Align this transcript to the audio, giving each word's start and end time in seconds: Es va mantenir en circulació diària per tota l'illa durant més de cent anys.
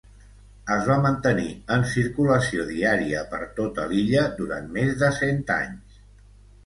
Es 0.75 0.87
va 0.91 0.95
mantenir 1.01 1.51
en 1.75 1.83
circulació 1.91 2.65
diària 2.71 3.21
per 3.35 3.41
tota 3.63 3.87
l'illa 3.93 4.25
durant 4.41 4.73
més 4.79 4.97
de 5.05 5.13
cent 5.23 5.43
anys. 5.59 6.01